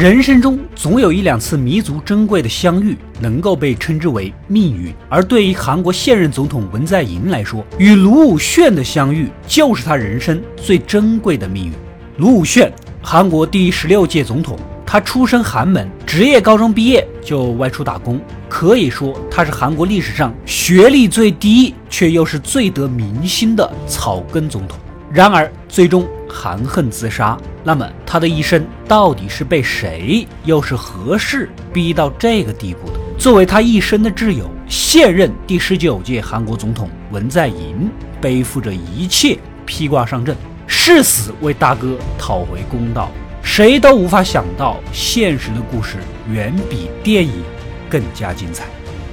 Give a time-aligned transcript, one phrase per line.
[0.00, 4.90] 人生中总有一两次弥足珍贵的相遇，能够被称之为命运。
[5.10, 11.72] 而对于韩国现任总统文在寅来说，与卢武铉的相遇就是他人生最珍贵的命运。
[12.16, 12.72] 卢武铉，
[13.02, 24.78] 韩国第十六届总统，他出身寒门，职业高中毕业就外出打工，可以说他是韩国历史上学历最低却又是最得民心的草根总统。
[25.12, 27.36] 然而，最终含恨自杀。
[27.64, 32.98] 那么，他的一生到底是被谁，又是何事逼到这个地步的？
[33.18, 40.34] 作为他一生的挚友，现任第十九届韩国总统文在寅背负着一切，披挂上阵，
[40.66, 43.10] 誓死为大哥讨回公道。
[43.42, 45.96] 谁都无法想到，现实的故事
[46.30, 47.42] 远比电影
[47.90, 48.64] 更加精彩。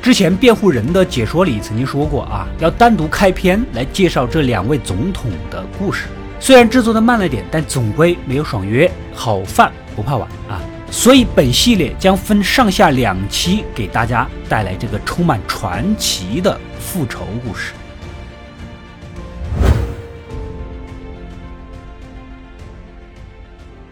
[0.01, 6.05] 之前辩护人的解说里曾经说过啊，要单独开篇来介绍这两位总统的故事。
[6.39, 8.89] 虽然制作的慢了点，但总归没有爽约。
[9.13, 17.73] 好饭不怕晚啊，所以本系列将分上下两期给大家带来这个充满传奇的复仇故事。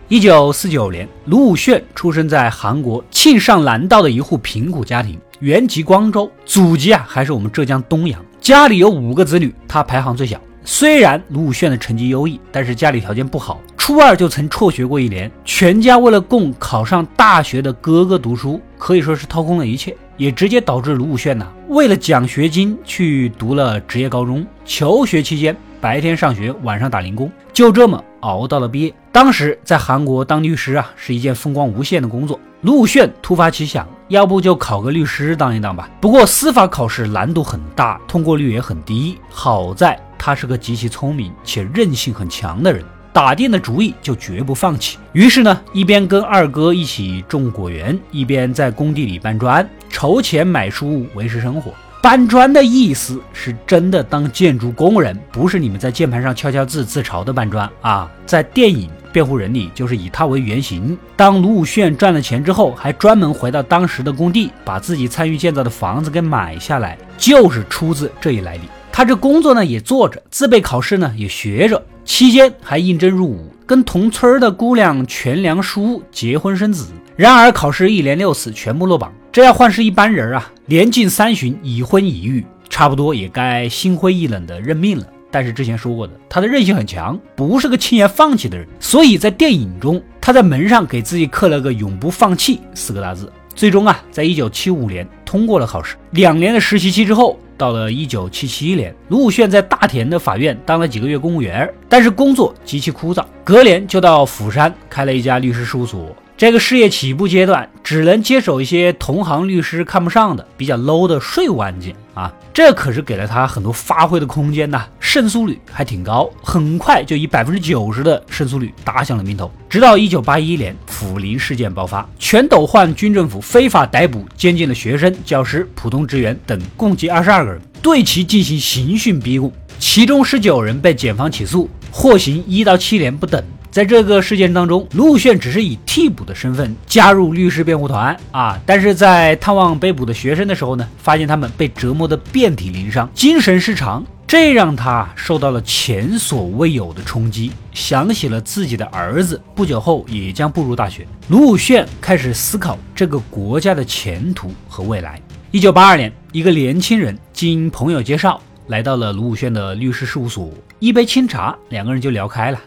[0.08, 5.20] 一九四九年，卢武铉出生在韩国庆尚南道的一户贫苦家庭。
[5.40, 8.24] 原籍光州，祖籍啊还是我们浙江东阳。
[8.40, 10.40] 家里有五个子女，他排行最小。
[10.68, 15.32] 虽然卢武铉的成绩优异，但是家里条件不好，初二就曾辍学过一年。
[15.46, 24.44] 全家为了供考上大学的哥哥读书，可以说是掏空了一切，也直接导致卢武铉呢为了奖学金去读了职业高中。
[24.66, 28.94] 求学期间，白天上学，晚上打零工，就这么熬到了毕业。
[29.14, 32.38] 当时在韩国当律师啊，是一件风光无限的工作。
[32.64, 35.90] 陆炫突发奇想，要不就考个律师当一当吧。
[36.02, 39.18] 不过司法考试难度很大，通过率也很低。
[39.30, 44.98] 好在他是个极其聪明且韧性很强的人，打定了主意就绝不放弃。
[45.14, 51.72] 于是呢，一边跟二哥一起种果园，一边在工地里搬砖，筹钱买书维持生活。
[52.06, 58.08] 搬砖的意思是真的当建筑工人，不是你们在键盘上敲敲字自嘲的搬砖啊！
[58.28, 58.88] 在电影。
[59.12, 60.96] 辩护人里就是以他为原型。
[61.16, 68.62] 当卢武铉赚了钱之后，还专门回到当时的工地，把自己参与建造的房子给买下来，就是出自这一来历。
[68.92, 76.86] 他这工作呢也做着，自备考试呢也学着，期间还应征入伍，跟同村的姑娘全良淑结婚生子。
[77.16, 85.06] 然而考试一连六次全部落榜，这要换是一般人啊，年近三旬已婚已育，差不多也该心灰意冷的认命了。
[85.32, 88.68] 但是之前说过的，他的韧性很强，不是个轻言放弃的人。
[88.82, 93.32] 所以在电影中，他在门上给自己刻了个“永不放弃”四个大字。
[93.56, 95.96] 最终啊，在一九七五年通过了考试。
[96.12, 103.24] 两年的实习期之后，到了一九七七年，卢武铉在大田的法院当了几个月公务员，但是工作极其枯燥。
[103.46, 106.14] 隔年就到釜山开了一家律师事务所。
[106.38, 119.50] 这个事业起步阶段，只能接手一些同行律师看不上的比较 low 的税务案件啊，这可是给了他很多发挥的空间呐，胜诉率还挺高，很快就以百分之九十的胜诉率打响了名头。
[119.70, 133.42] 直到一九八一年抚林事件爆发，全斗焕军政府非法逮捕监禁的学生、教师、普通职员等共计二十二个人，对其进行刑讯逼供，其中十九人被检方起诉，获刑一到七年不等。
[133.76, 155.22] 在这个事件当中，卢武铉只是以替补的身份加入律师辩护团啊，但是在探望被捕的学生的时候呢，发现他们被折磨得遍体鳞伤，精神失常，这让他受到了前所未有的冲击，想起了自己的儿子不久后也将步入大学，卢武铉开始思考这个国家的前途和未来。
[155.52, 160.50] 一九八二年，一个年轻人经朋友介绍来到了卢武铉的律师事务所，
[160.80, 162.60] 一杯清茶，两个人就聊开了。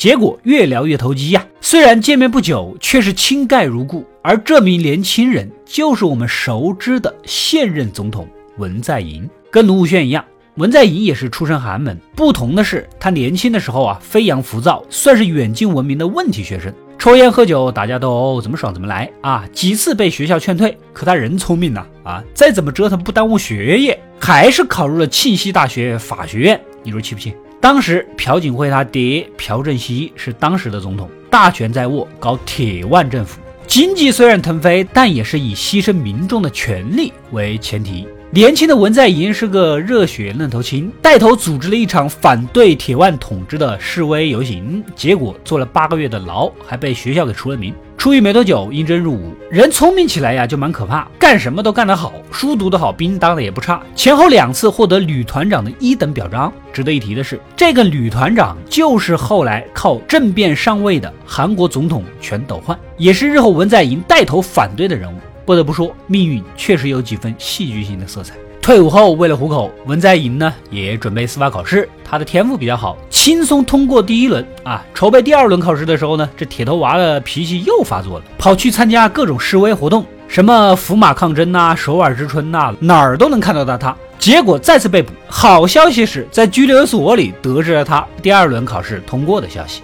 [0.00, 1.46] 结果越聊越投机呀！
[1.60, 4.02] 虽然见面不久，却是亲盖如故。
[4.22, 9.28] 而这名年轻人就是我们熟知的现任总统文在寅。
[9.50, 10.24] 跟卢武铉一样，
[10.54, 11.94] 文在寅也是出身寒门。
[12.16, 19.44] 不同的是，他年轻的时候啊，飞扬浮躁，算是远近闻名的问题学生，抽烟喝酒打架斗殴，怎么爽怎么来啊！
[19.52, 22.24] 几次被学校劝退，可他人聪明呐啊！
[22.32, 26.58] 再怎么折腾不耽误学业，还是考入了庆熙大学法学院。
[26.82, 27.34] 你说气不气？
[27.60, 38.08] 当时朴槿惠她爹朴正熙是当时的总统，大权在握，搞铁腕政府，经济虽然腾飞，但也是以牺牲民众的权利为前提。
[38.32, 47.74] 年轻的文在寅是个热血愣头青，带头组织了一场反对铁腕统治的示威游行，结果坐了八个月的牢，还被学校给除了名。
[47.98, 49.34] 出狱没多久，应征入伍。
[49.50, 53.82] 人聪明起来呀，就蛮可怕，干什么都干得好，书读得好，兵当的也不差。
[53.96, 56.52] 前后两次获得旅团长的一等表彰。
[56.72, 65.16] 值得一提的是，这个旅团长就是后来靠政变上位的韩国总统全斗焕，也是日后文在寅带头反对的人物。
[65.44, 68.34] 不得不说，命运确实有几分戏剧性的色彩。
[68.62, 71.88] 退伍后，为了糊口，文在寅呢也准备司法考试。
[72.04, 74.84] 他的天赋比较好，轻松通过第一轮啊。
[74.92, 83.78] 筹备第二轮考试的时候呢，这铁头娃的脾气又发作了，跑去参加各种示威活动，什么福马抗争呐、首尔之春呐，哪儿都能看到他。
[83.78, 85.10] 他结果再次被捕。
[85.26, 89.80] 好消息是在拘留所里得知了他第二轮考试通过的消息。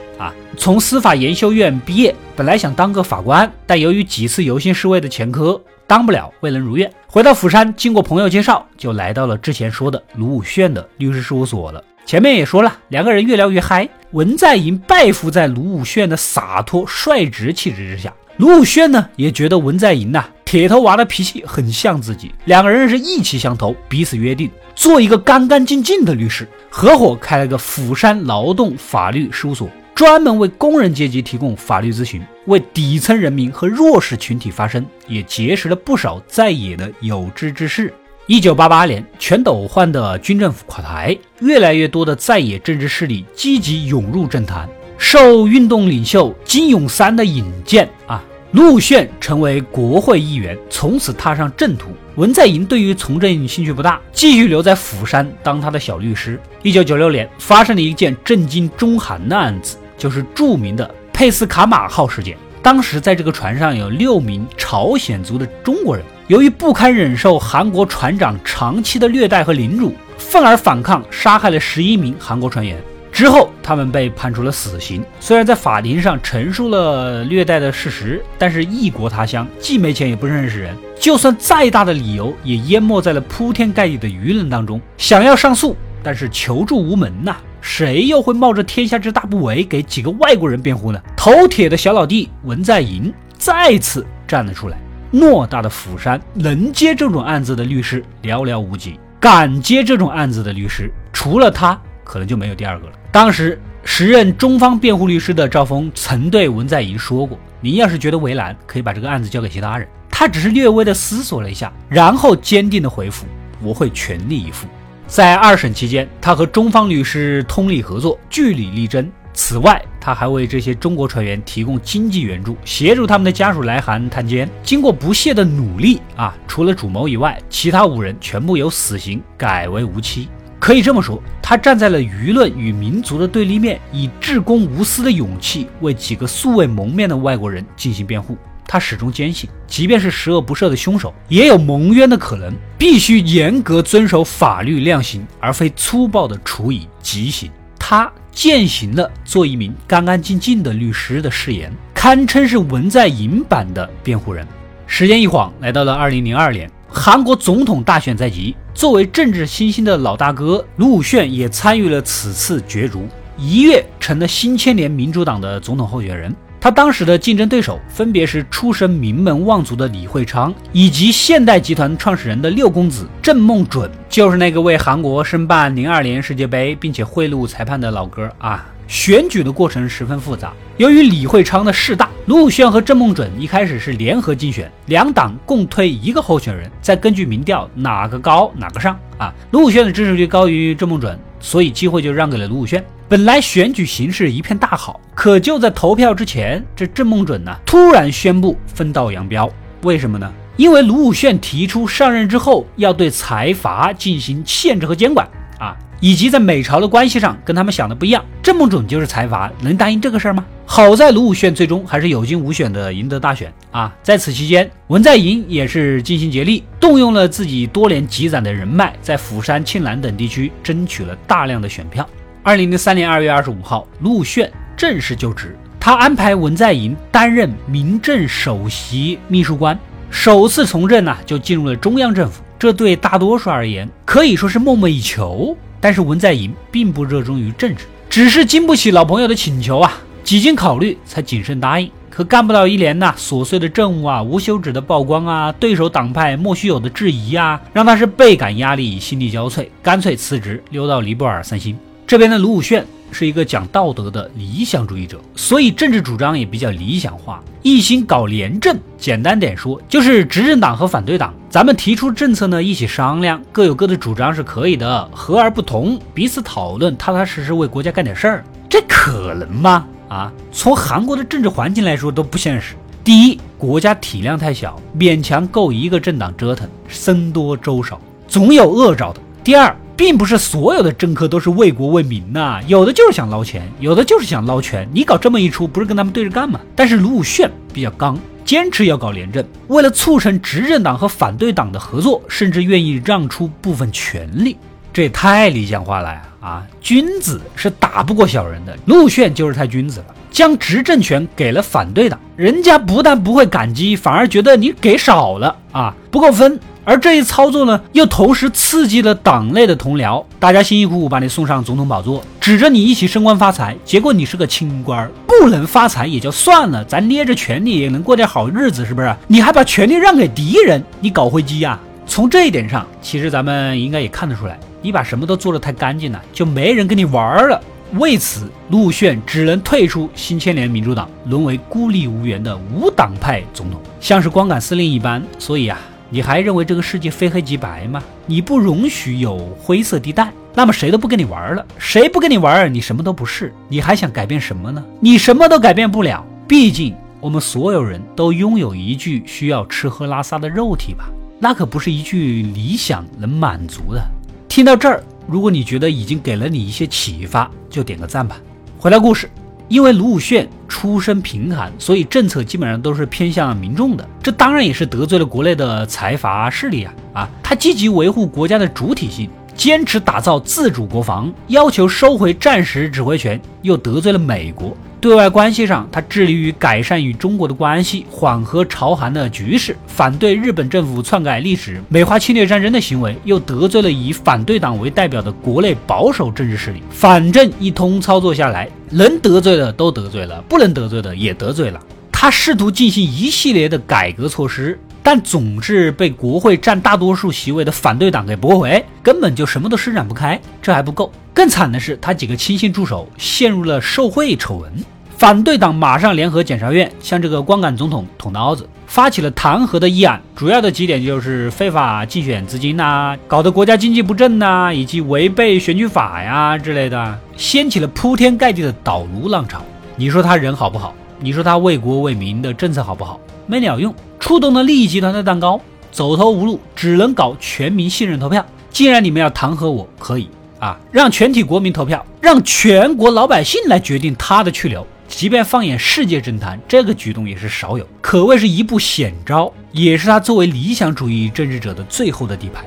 [0.57, 5.61] 从司法研修院毕业，本来想当个法官，但由于几次游行示威的前科。
[5.87, 6.91] 当不了，未能如愿。
[7.07, 11.81] 回到釜山，经过朋友介绍，就来到了之前说的卢武铉的律师事务所了。
[12.05, 13.89] 前面也说了，两个人越聊越嗨。
[14.11, 29.69] 文在寅拜服在卢武铉的洒脱率直气质之下，卢武铉呢也觉得文在寅呐铁头娃的脾气很像自己，两个人是意气相投，彼此约定做一个干干净净的律师，合伙开了个釜山劳动法律事务所。
[29.97, 37.91] 专门为工人阶级提供法律咨询，为底层人民和弱势群体发声，也结识了不少在野的有志之士。
[38.27, 44.69] 一九八八年，全斗焕的军政府垮台，越来越多的在野政治势力积极涌入政坛。
[44.99, 51.89] 受运动领袖金永三的引荐啊，陆炫成为国会议员，从此踏上正途。
[52.17, 56.39] 文在寅对于从政兴趣不大，继续留在釜山当他的小律师。
[56.63, 59.79] 一九九六年，发生了一件震惊中韩的案子。
[59.97, 62.37] 就是著名的佩斯卡马号事件。
[62.63, 72.77] 当时在这个船上有六名朝鲜族的中国人，由于不堪忍受韩国船长长期的虐待和凌辱，愤而反抗，杀害了十一名韩国船员。
[73.13, 75.03] 之后，他们被判处了死刑。
[75.21, 84.79] 虽然在法庭上陈述了虐待的事实，但是异国他乡，既没钱也不认识人，就算再大的理由，也淹没在了铺天盖地的舆论当中。
[84.99, 87.37] 想要上诉，但是求助无门呐。
[87.67, 91.03] 谁又会冒着天下之大不韪给几个外国人辩护呢？
[91.17, 94.79] 头铁的小老弟文在寅再次站了出来。
[95.13, 102.93] 偌大的釜山，能接这种案子的律师寥寥无几，敢接这种案子的律师，除了他，可能就没有第二个了。
[103.11, 113.27] 当时时任中方辩护律师的赵峰曾对文在寅说过：“您要是觉得为难，可以把这个案子交给其他人。”他只是略微的思索了一下，然后坚定的回复
[113.61, 114.69] ：“我会全力以赴。”
[115.07, 119.11] 在二审期间，他和中方律师通力合作，据理力争。
[119.33, 124.49] 此外，他还为这些中国船员提供经济援助，协助他们的家属来韩探监。
[124.63, 130.29] 经过不懈的努力啊，除了主谋以外，其他五人全部由死刑改为无期。
[130.59, 138.37] 可以这么说，他站在了舆论与民族的对立面，以至公无私的勇气为几个素未谋面的外国人进行辩护。
[138.67, 142.53] 他始终坚信，即便是十恶不赦的凶手，也有蒙冤的可能。
[142.79, 147.51] 必须严格遵守法律量刑，而非粗暴的处以极刑。
[147.79, 154.47] 他践行了做一名干干净净的律师的誓言，堪称是文在寅版的辩护人。
[154.87, 158.55] 时间一晃，来到了二零零二年，韩国总统大选在即。
[158.75, 163.09] 作为政治新兴的老大哥，卢武铉也参与了此次角逐，
[163.39, 166.35] 一跃成了新千年民主党的总统候选人。
[166.61, 178.67] 他当时的竞争对手分别是出身名门望族的李会昌，以及现代集团创始人的六公子郑梦准，就是那个为韩国申办零二年世界杯并且贿赂裁判的老哥啊。
[178.89, 189.35] 选举的过程十分复杂，由于李会昌的势大，卢武铉和郑梦准一开始是联合竞选，两党共推一个候选人，再根据民调哪个高哪个上啊。
[189.51, 192.81] 卢武铉的支持率高于郑梦准，所以机会就让给了卢武铉。
[193.09, 199.49] 本来选举形势一片大好，可就在投票之前，这郑梦准呢突然宣布分道扬镳。
[199.83, 200.29] 为什么呢？
[200.57, 205.25] 因为卢武铉提出上任之后要对财阀进行限制和监管
[205.61, 208.25] 啊，以及在美朝的关系上跟他们想的不一样。
[208.43, 210.45] 郑梦准就是财阀，能答应这个事儿吗？
[210.65, 213.95] 好在卢武铉最终还是有惊无险的赢得大选啊。
[214.03, 222.05] 在此期间，文在寅也是尽心竭力，动用了自己多年积攒的人脉，在釜山、庆南等地区争取了大量的选票。
[222.47, 225.59] 二零零三年二月二十五号，陆炫正式就职。
[225.81, 229.77] 他安排文在寅担任民政首席秘书官，
[230.13, 232.45] 首次从政呢就进入了中央政府。
[232.57, 235.57] 这对大多数而言可以说是梦寐以求。
[235.81, 241.91] 但是文在寅并不热衷于政治，只是经不起老朋友的请求啊，几经考虑才谨慎答应。
[242.09, 251.77] 可干不到一年呐，琐碎的政务啊，无休止的曝光啊，对手党派莫须有的质疑啊，让他是倍感压力，心力交瘁，干脆辞职，溜到尼泊尔散心。
[252.07, 258.79] 这边的卢武铉是一个讲道德的理想主义者，所以政治主张也比较理想化，一心搞廉政。
[258.97, 269.85] 简单点说，就是执政党和反对党，咱们提出政策呢，一起商量，各有各的主张是可以的，和而不同，彼此讨论，踏踏实实为国家干点事儿，这可能吗？
[270.09, 272.77] 啊，从韩国的政治环境来说都不现实。
[273.03, 279.21] 第一，国家体量太小，勉强够一个政党折腾，僧多粥少，总有恶兆的。
[279.43, 279.77] 第二。
[279.97, 284.87] 并不是所有的政客都是为国为民呐，有的就是想捞钱，有的就是想捞权。
[284.93, 286.61] 你搞这么一出，不是跟他们对着干吗？
[286.75, 294.59] 但是卢武铉比较刚，坚持要搞廉政，为了促成执政党和反对党的合作，甚至愿意让出部分权力，
[294.93, 296.23] 这也太理想化了呀！
[296.41, 306.61] 啊，君子是打不过小人的，卢武铉就是太君子了，将执政权给了反对党，人家不但不会感激，反而觉得你给少了啊，不够分。
[306.87, 319.13] 而这一操作呢，又同时刺激了党内的同僚，大家辛辛苦苦把你送上总统宝座，指着你一起升官发财，结果你是个清官，不能发财也就算了，咱捏着权力也能过点好日子，是不是？
[319.27, 321.77] 你还把权力让给敌人，你搞灰机呀？
[322.07, 327.61] 从这一点上，其实咱们应该也看得出来，你把什么都做得太干净了，就没人跟你玩了。
[327.95, 335.21] 为此，陆炫只能退出新千年民主党，沦为孤立无援的无党派总统，像是光杆司令一般。
[335.37, 335.77] 所以啊。
[336.17, 338.03] 你还认为这个世界非黑即白吗？
[338.25, 341.63] 你不容许有灰色地带，那么谁都不跟你玩了。
[341.77, 343.53] 谁不跟你玩，你什么都不是。
[343.69, 344.83] 你还想改变什么呢？
[344.99, 346.25] 你什么都改变不了。
[346.49, 351.05] 毕竟我们所有人都拥有一具需要吃喝拉撒的肉体吧？
[351.39, 354.03] 那可不是一句理想能满足的。
[354.49, 358.41] 听到这儿，如果你觉得已经给了你一些启发，就点个赞吧。
[358.79, 359.29] 回到故事。
[359.69, 366.95] 因为卢武铉出身贫寒，所以政策基本上都是偏向民众的，这当然也是得罪了国内的财阀势力啊！
[367.15, 369.29] 啊，他积极维护国家的主体性。
[369.57, 374.77] 坚持打造自主国防，要求收回战时指挥权，又得罪了美国。
[375.01, 386.83] 对外关系上，他致力于改善与中国的关系，缓和朝韩的局势，反对日本政府篡改历史、美化侵略战争的行为，又得罪了以反对党为代表的国内保守政治势力。
[386.91, 391.81] 反正一通操作下来，能得罪的都得罪了，不能得罪的也得罪了。
[392.11, 394.79] 他试图进行一系列的改革措施。
[395.07, 400.41] 但总是被国会占大多数席位的反对党给驳回，根本就什么都施展不开。
[400.61, 404.69] 这还不够，更惨的是，他几个亲信助手陷入了受贿丑闻。
[405.17, 410.21] 反对党马上联合检察院向这个光杆总统捅刀子，发起了弹劾的议案。
[410.35, 419.63] 主要的几点就是非法竞选资金呐，搞得国家经济不振呐，以及违背选举法呀之类的，掀起了铺天盖地的倒卢浪潮。
[419.95, 420.93] 你说他人好不好？
[421.21, 423.21] 你说他为国为民的政策好不好？
[423.47, 423.95] 没鸟用。
[424.19, 425.61] 触动了利益集团的蛋糕，
[425.93, 428.45] 走投无路，只能搞全民信任投票。
[428.71, 434.85] 既然你们要弹劾我，可以啊，让全体国民投票，让全国老百姓来决定他的去留。
[435.07, 442.65] 即便放眼世界政坛，这个举动也是少有，可谓是一步险招，也是他作为理想主义政治者的最后的底牌。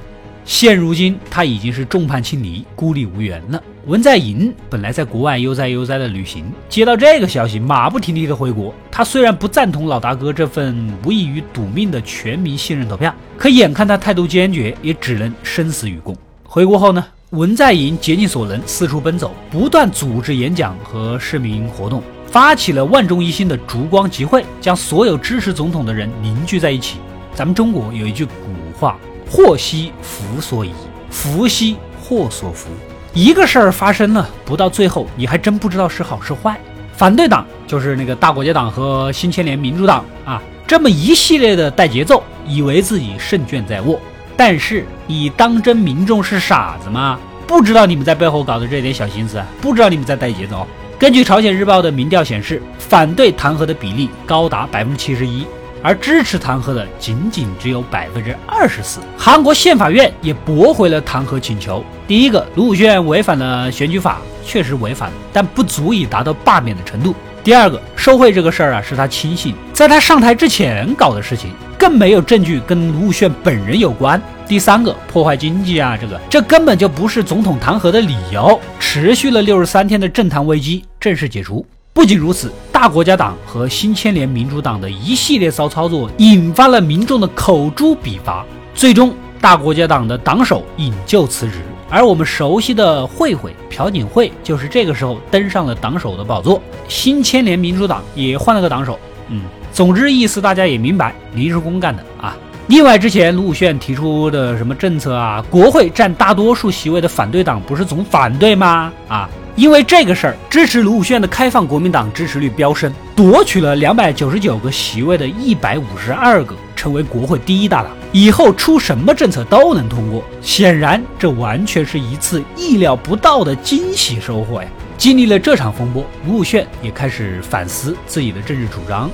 [0.49, 3.63] 现如今，他已经是众叛亲离、孤立无援了。
[3.85, 8.73] 文在寅本来在国外悠哉悠哉的旅行，接到这个消息，马不停蹄的回国。
[8.89, 16.17] 他虽然不赞同老大哥这份无异于赌命的全民信任投票，可眼看他态度坚决，也只能生死与共。
[16.43, 26.97] 回国后呢，文在寅竭尽所能，四处奔走，不断组织演讲和市民活动，发起了万众一心的烛光集会，将所有支持总统的人凝聚在一起。
[27.35, 28.31] 咱们中国有一句古
[28.79, 28.97] 话。
[29.29, 30.71] 祸兮福所倚，
[31.11, 32.69] 福兮祸所伏。
[33.13, 36.59] 一个事儿发生了，不到最后，你还真不知道是好是坏。
[36.93, 43.99] 反对党就是那个大国家党和新千年民主党啊，这么一系列的带节奏，以为自己胜券在握。
[44.35, 47.19] 但是你当真民众是傻子吗？
[47.45, 50.67] 不知道你们在背后搞的这点小心思，不知道你们在带节奏。
[50.97, 55.45] 根据朝鲜日报的民调显示，反对弹劾的比例高达百分之七十一。
[55.81, 58.99] 而支持弹劾的仅仅只有百分之二十四。
[59.17, 61.83] 韩国宪法院也驳回了弹劾请求。
[62.07, 67.15] 第一个，卢武铉违反了选举法，确实违反了，但不足以达到罢免的程度。
[67.43, 74.21] 第二个，受贿这个事儿啊，是他亲信在他上台之前搞的事情，更没有证据跟卢武铉本人有关。
[74.45, 78.59] 第三个，破坏经济啊，这个这根本就不是总统弹劾的理由。
[78.79, 81.65] 持续了六十三天的政坛危机正式解除。
[81.99, 88.45] 不仅如此，大国家党和新千年民主党的一系列骚操作，引发了民众的口诛笔伐。
[88.73, 91.55] 最终，大国家党的党首引咎辞职，
[91.89, 96.61] 而我们熟悉的慧慧朴槿惠就是这个时候登上了党首的宝座。
[96.87, 98.97] 新千年民主党也换了个党首。
[99.27, 99.41] 嗯，
[99.73, 102.33] 总之意思大家也明白，临时工干的啊。
[102.67, 105.43] 另外，之前卢武铉提出的什么政策啊？
[105.49, 108.89] 国会占大多数席位的反对党不是总反对吗？
[109.09, 117.91] 啊，因为这个事儿，支持卢武铉的开放国民党支持率飙升，夺取了两百九十九个席位的一百五十二个，成为国会第一大党。
[118.11, 120.23] 以后出什么政策都能通过。
[120.41, 124.67] 显然，这完全是一次意料不到的惊喜收获呀！
[124.97, 129.09] 经历了这场风波，卢武铉也开始反思自己的政治主张。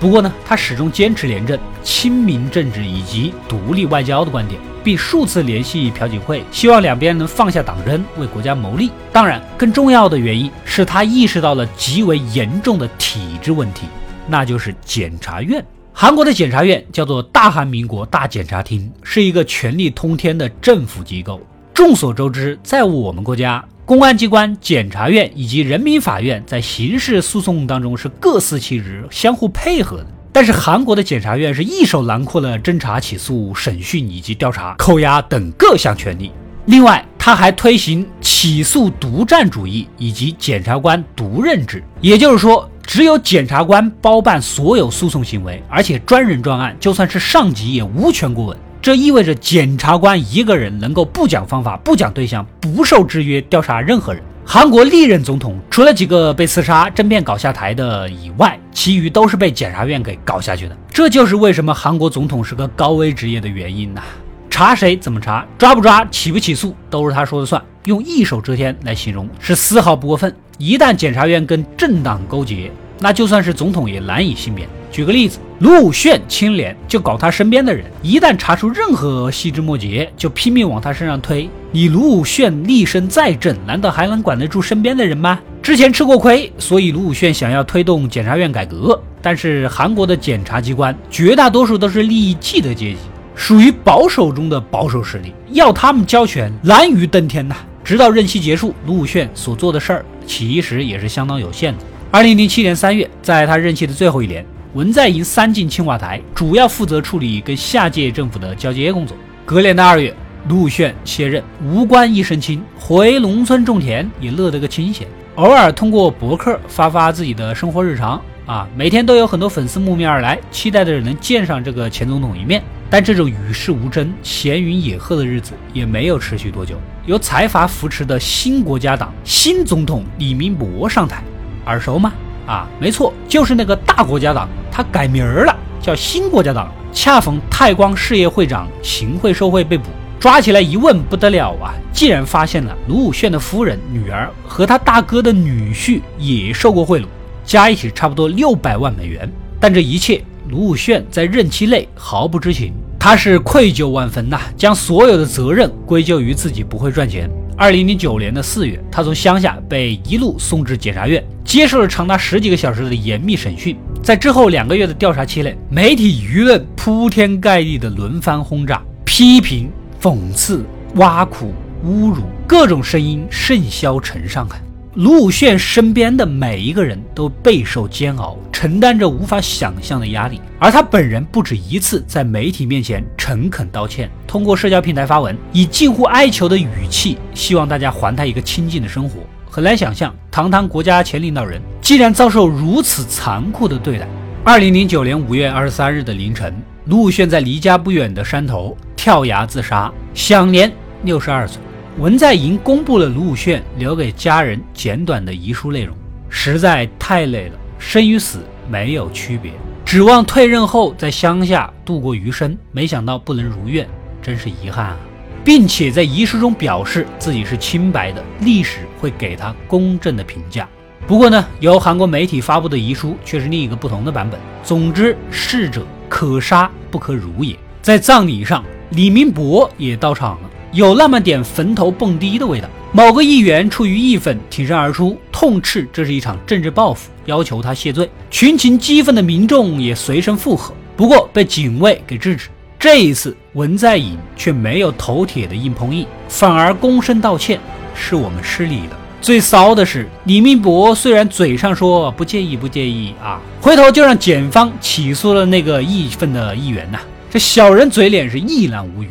[0.00, 8.90] 不过呢，他始终坚持廉政、亲民政治以及独立外交的观点，并数次联系朴槿惠，希望两边能放下党争，为国家谋利。
[9.12, 13.86] 当然，更重要的原因是他意识到了极为严重的体制问题，
[14.26, 15.62] 那就是检察院。
[15.92, 21.38] 韩国的检察院叫做大韩民国大检察厅，是一个权力通天的政府机构。
[21.74, 23.62] 众所周知，在我们国家。
[23.90, 30.06] 公安机关、检察院以及人民法院在刑事诉讼当中是各司其职、相互配合的。
[30.30, 36.30] 但是韩国的检察院是一手囊括了侦查、起诉、审讯以及调查、扣押等各项权利。
[36.66, 48.56] 另外，他还推行起诉独占主义以及检察官独任制，也就是说，只有检察官包办所有诉讼行为，而且专人专案，就算是上级也无权过问。
[48.82, 54.22] 这意味着检察官一个人能够不讲方法、不讲对象、不受制约调查任何人。
[54.46, 60.74] 韩国历任总统除了几个被刺杀、政变搞下台的以外，其余都是被检察院给搞下去的。
[60.90, 64.00] 这就是为什么韩国总统是个高危职业的原因呐！
[64.48, 67.62] 查谁怎么查，抓不抓、起不起诉，都是他说了算。
[67.84, 70.34] 用一手遮天来形容是丝毫不过分。
[70.56, 74.66] 一旦检察院跟政党勾结，那就算是总统也难以幸免。
[74.90, 81.48] 举个例子，卢武铉清廉，就搞他身边的人；一旦查出任何细枝末节，就拼命往他身上推。
[81.70, 85.40] 你卢武铉立身再正，难道还能管得住身边的人吗？
[85.62, 89.00] 之前吃过亏，所以卢武铉想要推动检察院改革。
[89.22, 92.96] 但是韩国的检察机关绝大多数都是利益既得阶级，
[93.34, 97.54] 属于保守中的保守势力，要他们交权难于登天呐。
[97.84, 101.84] 直到任期结束，卢武铉所做的事儿其实也是相当有限的。
[102.10, 109.16] 二零零七年三月，在他任期的最后一年，文在寅三进青瓦台，主要负责处理跟下届政府的交接工作。
[109.44, 110.14] 隔年的二月，
[110.48, 118.20] 陆炫卸任，无官一身轻，回农村种田也乐得个清闲，偶尔通过博客发发自己的生活日常。
[118.46, 122.62] 啊，每天都有很多粉丝慕名而来，期待着能见上这个前总统一面。
[122.88, 126.76] 但这种与世无争、闲云野鹤的日子也没有持续多久。
[127.06, 131.22] 由财阀扶持的新国家党新总统李明博上台。
[131.66, 132.12] 耳熟吗？
[132.46, 134.48] 啊，没错，就是那个大国家党，
[134.80, 136.72] 他改名儿了，叫新国家党。
[136.90, 139.84] 恰逢泰光事业会长行贿受贿被捕，
[140.18, 147.04] 抓起来一问不得了啊，竟然发现了卢武铉的夫人、女儿和他大哥的女婿也受过贿赂，
[147.44, 149.30] 加一起差不多六百万美元。
[149.60, 157.30] 但这一切，卢武铉在任期内毫不知情，他是愧疚万分呐，将所有的责任归咎于自己不会赚钱。
[157.60, 163.76] 二零零九年的四月，他从乡下被一路送至检察院，接受了长达十几个小时的严密审讯。
[164.02, 169.70] 在之后两个月的调查期内，媒体舆论铺天盖地的轮番轰炸、批评、
[170.00, 171.52] 讽刺、挖苦、
[171.84, 174.56] 侮辱，各种声音甚嚣尘上啊！
[174.94, 180.40] 卢武铉身边的每一个人都备受煎熬，承担着无法想象的压力。
[180.58, 189.20] 而他本人不止一次在媒体面前诚恳道歉，通过社交平台发文，以近乎哀求的语气，希望大家还他一个清静的生活。
[189.48, 194.08] 很难想象，堂堂国家前领导人，竟然遭受如此残酷的对待。
[194.42, 196.52] 二零零九年五月二十三日的凌晨，
[196.86, 200.72] 卢武铉在离家不远的山头跳崖自杀，享年
[201.04, 201.60] 六十二岁。
[201.98, 205.94] 文在寅公布了卢武铉留给家人简短的遗书内容，
[206.28, 208.38] 实在太累了，生与死
[208.70, 209.52] 没有区别，
[209.84, 213.86] 指望退任后在乡下度过余生，没想到不能如愿，
[214.22, 214.96] 真是遗憾啊！
[215.44, 220.66] 并且在遗书中表示自己是清白的，历史会给他公正的评价。
[221.06, 224.38] 不过呢，由韩国媒体发布的遗书却是另一个不同的版本。
[224.62, 227.58] 总之，逝者可杀不可辱也。
[227.82, 230.49] 在葬礼上，李明博也到场了。
[230.72, 232.68] 有那么点坟头蹦迪的味道。
[232.92, 238.10] 某个议员出于义愤挺身而出，痛斥这是一场政治报复，要求他谢罪。
[238.30, 242.48] 群情激愤的民众也随声附和，不过被警卫给制止。
[242.78, 247.60] 这一次，文在寅却没有头铁的硬碰硬，反而躬身道歉
[247.94, 256.98] ：“是我们失礼了。”最骚的是，李明博虽然嘴上说不介意不介意啊，回头就让检方起诉了那个义愤的议员呐。
[257.30, 259.08] 这小人嘴脸是一览无余。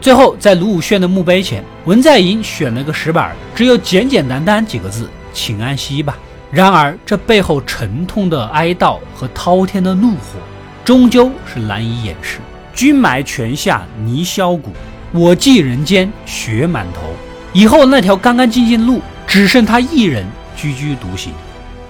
[0.00, 6.16] 最后，在卢武铉的墓碑前，文在寅选了个石板，只有简简单单几个字：“请安息吧。”
[6.50, 10.40] 然而，这背后沉痛的哀悼和滔天的怒火，
[10.84, 12.38] 终究是难以掩饰。
[12.74, 14.72] 君埋泉下泥销骨，
[15.12, 17.02] 我寄人间雪满头。
[17.52, 20.24] 以后那条干干净净的路，只剩他一人
[20.56, 21.30] 踽踽独行。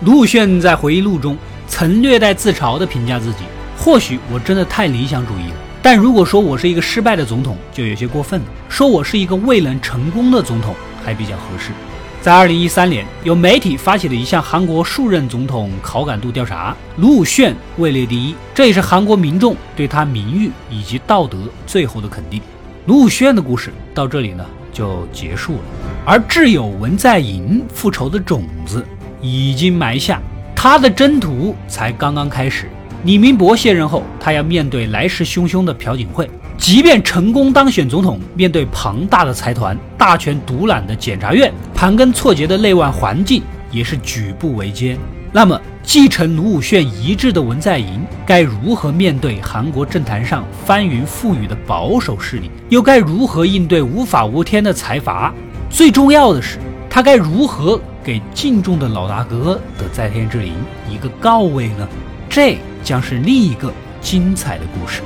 [0.00, 3.44] 卢武铉在回忆录中曾略带自嘲地评价自己
[3.78, 11.72] ：“或许我真的太理想主义了，但如果说我是一个失败的总统，就有些过分了；说我是一个未能成功的总统，还比较合适。”
[12.20, 22.42] 在二零一三年，有媒体发起了一项韩国数任总统好感度调查，卢武铉位列第一，这也是韩国民众对他名誉以及道德最后的肯定。
[22.84, 25.60] 卢武铉的故事到这里呢就结束了，
[26.04, 28.84] 而挚友文在寅复仇的种子
[29.22, 30.20] 已经埋下，
[30.54, 32.68] 他的征途才刚刚开始。
[33.04, 36.28] 李明博卸任后，他要面对来势汹汹的朴槿惠。
[36.58, 44.98] 即便成功当选总统，面对庞大的财团、大权独揽的检察院、盘根错节的内外环境，也是举步维艰。
[45.32, 52.50] 那么，继承卢武铉遗志的文在寅该如何面对韩国政坛上翻云覆雨的保守势力？
[52.68, 55.32] 又该如何应对无法无天的财阀？
[55.70, 56.58] 最重要的是，
[56.90, 60.52] 他该如何给敬重的老大哥的在天之灵
[60.90, 61.88] 一个告慰呢？
[62.28, 65.02] 这将是另一个精彩的故事。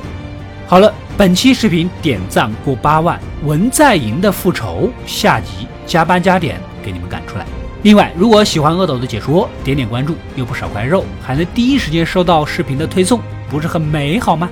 [0.67, 7.45] 好了，本期视频点赞过八万，文在寅的复仇下集加班加点给你们赶出来。
[7.83, 14.49] 另外，如果喜欢阿斗的解说，点点关注，有不少块肉，还能第一时间收到视频的推送，不是很美好吗？